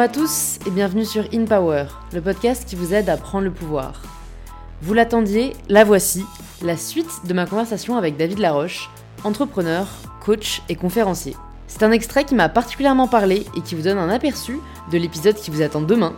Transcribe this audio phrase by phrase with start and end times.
[0.00, 1.84] Bonjour à tous et bienvenue sur In Power,
[2.14, 4.00] le podcast qui vous aide à prendre le pouvoir.
[4.80, 6.24] Vous l'attendiez, la voici,
[6.62, 8.88] la suite de ma conversation avec David Laroche,
[9.24, 9.86] entrepreneur,
[10.24, 11.36] coach et conférencier.
[11.66, 14.58] C'est un extrait qui m'a particulièrement parlé et qui vous donne un aperçu
[14.90, 16.14] de l'épisode qui vous attend demain.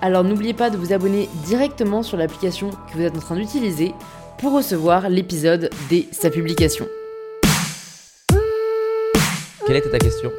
[0.00, 3.94] Alors n'oubliez pas de vous abonner directement sur l'application que vous êtes en train d'utiliser
[4.38, 6.86] pour recevoir l'épisode dès sa publication.
[9.66, 10.30] Quelle était ta question?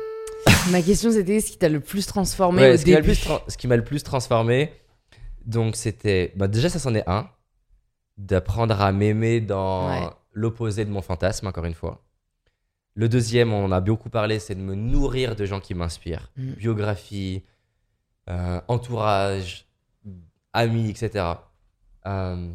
[0.71, 3.07] Ma question c'était ce qui t'a le plus transformé Ouais, au ce qui le début.
[3.09, 4.71] plus tra- ce qui m'a le plus transformé,
[5.45, 6.33] donc c'était.
[6.35, 7.29] Bah déjà, ça c'en est un.
[8.17, 10.09] D'apprendre à m'aimer dans Ouais.
[10.31, 12.01] l'opposé de mon fantasme, encore une fois.
[12.93, 16.31] Le deuxième, on en a beaucoup parlé, c'est de me nourrir de gens qui m'inspirent.
[16.37, 16.51] Mm.
[16.53, 17.43] Biographie,
[18.29, 19.67] euh, entourage,
[20.53, 21.25] amis, etc.
[22.07, 22.53] Euh,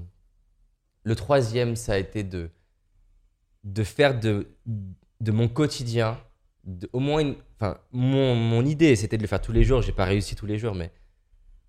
[1.05, 2.49] le troisième, ça a été de,
[3.65, 4.49] de faire de,
[5.21, 6.19] de mon quotidien,
[6.93, 9.83] au moins une, enfin, mon, mon idée, c'était de le faire tous les jours.
[9.83, 10.93] J'ai pas réussi tous les jours, mais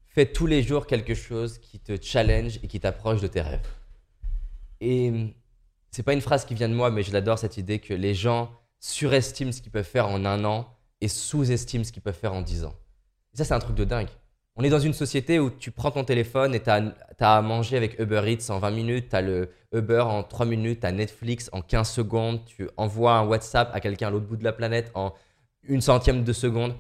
[0.08, 3.68] fais tous les jours quelque chose qui te challenge et qui t'approche de tes rêves.
[4.80, 5.34] Et hum,
[5.92, 8.14] c'est pas une phrase qui vient de moi, mais je l'adore cette idée que les
[8.14, 10.68] gens surestiment ce qu'ils peuvent faire en un an
[11.02, 12.76] et sous-estiment ce qu'ils peuvent faire en dix ans.
[13.34, 14.10] Et ça, c'est un truc de dingue.
[14.58, 17.78] On est dans une société où tu prends ton téléphone et tu as, à manger
[17.78, 20.92] avec Uber Eats en 20 minutes, tu as le Uber en 3 minutes, tu as
[20.92, 24.52] Netflix en 15 secondes, tu envoies un WhatsApp à quelqu'un à l'autre bout de la
[24.52, 25.14] planète en
[25.64, 26.76] une centième de seconde.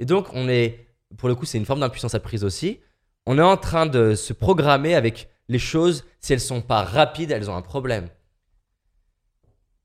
[0.00, 2.80] Et donc, on est, pour le coup, c'est une forme d'impuissance apprise aussi.
[3.26, 7.30] On est en train de se programmer avec les choses, si elles sont pas rapides,
[7.30, 8.08] elles ont un problème.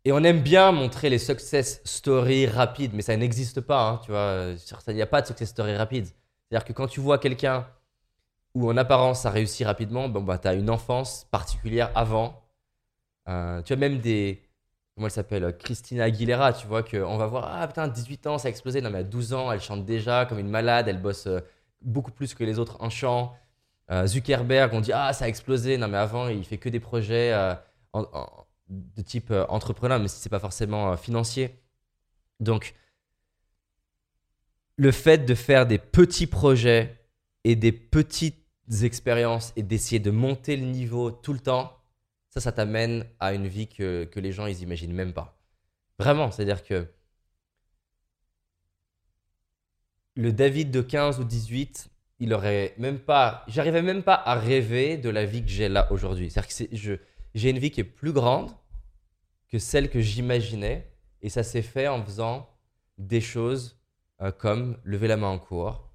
[0.04, 4.12] Et on aime bien montrer les success stories rapides, mais ça n'existe pas, hein, tu
[4.12, 4.54] vois.
[4.88, 6.08] Il n'y a pas de success story rapide.
[6.50, 7.68] C'est-à-dire que quand tu vois quelqu'un
[8.56, 12.44] où en apparence ça réussit rapidement, bon, bah, tu as une enfance particulière avant.
[13.28, 14.42] Euh, tu as même des.
[14.96, 18.38] Comment elle s'appelle euh, Christina Aguilera, tu vois, qu'on va voir, ah putain, 18 ans,
[18.38, 18.82] ça a explosé.
[18.82, 21.40] Non, mais à 12 ans, elle chante déjà comme une malade, elle bosse euh,
[21.82, 23.36] beaucoup plus que les autres en chant.
[24.06, 25.78] Zuckerberg, on dit, ah, ça a explosé.
[25.78, 27.34] Non, mais avant, il fait que des projets
[27.96, 31.60] de type entrepreneur, mais c'est pas forcément financier.
[32.40, 32.76] Donc,
[34.80, 36.98] le fait de faire des petits projets
[37.44, 38.46] et des petites
[38.82, 41.78] expériences et d'essayer de monter le niveau tout le temps,
[42.30, 45.38] ça, ça t'amène à une vie que, que les gens, ils imaginent même pas.
[45.98, 46.88] Vraiment, c'est-à-dire que
[50.16, 51.90] le David de 15 ou 18,
[52.20, 55.92] il aurait même pas, j'arrivais même pas à rêver de la vie que j'ai là
[55.92, 56.30] aujourd'hui.
[56.30, 57.00] C'est-à-dire que
[57.36, 58.50] j'ai une vie qui est plus grande
[59.50, 60.90] que celle que j'imaginais
[61.22, 62.50] et ça s'est fait en faisant
[62.98, 63.79] des choses
[64.22, 65.90] euh, comme lever la main en cours,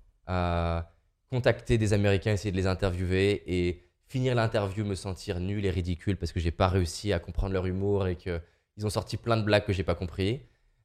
[1.31, 6.17] contacter des Américains, essayer de les interviewer et finir l'interview, me sentir nul et ridicule
[6.17, 8.41] parce que j'ai pas réussi à comprendre leur humour et que
[8.77, 10.43] ils ont sorti plein de blagues que j'ai pas compris.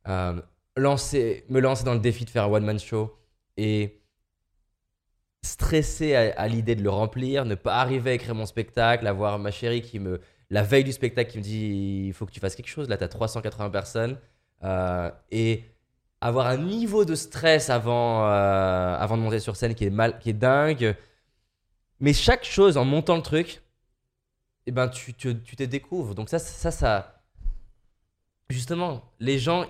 [0.08, 0.42] Euh,
[0.76, 3.16] lancer, me lancer dans le défi de faire un one man show
[3.58, 4.02] et
[5.44, 9.40] stresser à, à l'idée de le remplir, ne pas arriver à écrire mon spectacle, avoir
[9.40, 10.20] ma chérie qui me
[10.50, 12.98] la veille du spectacle qui me dit il faut que tu fasses quelque chose là
[12.98, 14.18] tu as 380 personnes
[14.64, 15.64] euh, et
[16.22, 20.20] avoir un niveau de stress avant, euh, avant de monter sur scène qui est, mal,
[20.20, 20.96] qui est dingue.
[22.00, 23.62] Mais chaque chose, en montant le truc,
[24.66, 26.16] eh ben, tu, te- tu te découvres.
[26.16, 27.24] Donc ça, ça, ça...
[28.50, 29.66] Justement, les gens...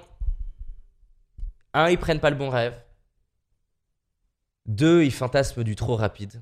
[1.74, 2.82] Un, ils prennent pas le bon rêve.
[4.66, 6.42] Deux, ils fantasment du trop rapide.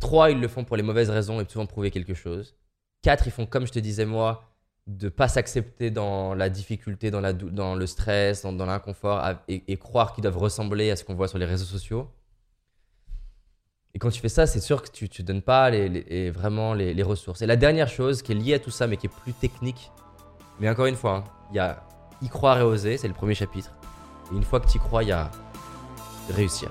[0.00, 2.56] Trois, ils le font pour les mauvaises raisons et souvent prouver quelque chose.
[3.02, 4.49] Quatre, ils font comme je te disais moi,
[4.90, 10.38] de pas s'accepter dans la difficulté, dans, le stress, dans, l'inconfort et, croire qu'ils doivent
[10.38, 12.08] ressembler à ce qu'on voit sur les réseaux sociaux.
[13.94, 15.70] Et quand tu fais ça, c'est sûr que tu ne donnes pas
[16.30, 17.42] vraiment les, les ressources.
[17.42, 19.90] Et la dernière chose qui est liée à tout ça, mais qui est plus technique,
[20.58, 21.82] mais encore une fois, hein, il y a
[22.22, 23.72] y croire et oser, c'est le premier chapitre.
[24.32, 25.30] Et une fois que tu y crois, il y a
[26.34, 26.70] réussir.